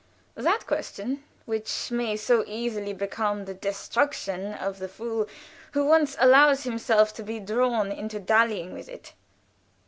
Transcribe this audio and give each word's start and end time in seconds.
_that 0.43 0.65
question 0.65 1.23
which 1.45 1.91
may 1.91 2.17
so 2.17 2.43
easily 2.47 2.91
become 2.91 3.45
the 3.45 3.53
destruction 3.53 4.51
of 4.55 4.79
the 4.79 4.87
fool 4.87 5.27
who 5.73 5.85
once 5.85 6.17
allows 6.19 6.63
himself 6.63 7.13
to 7.13 7.21
be 7.21 7.39
drawn 7.39 7.91
into 7.91 8.19
dallying 8.19 8.73
with 8.73 8.89
it. 8.89 9.13